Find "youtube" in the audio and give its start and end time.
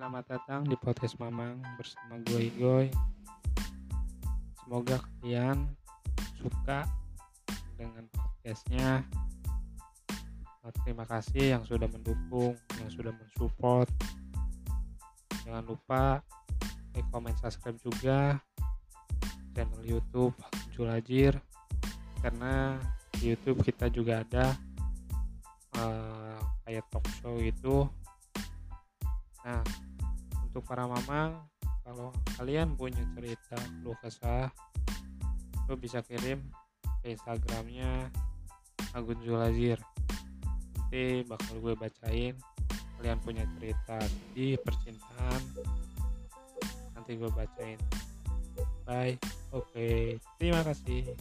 19.84-20.32, 23.36-23.60